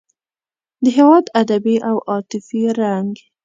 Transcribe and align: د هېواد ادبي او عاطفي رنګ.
د 0.83 0.85
هېواد 0.97 1.25
ادبي 1.41 1.75
او 1.89 1.95
عاطفي 2.11 2.61
رنګ. 2.81 3.11